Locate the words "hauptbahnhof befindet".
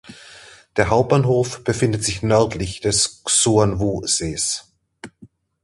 0.89-2.03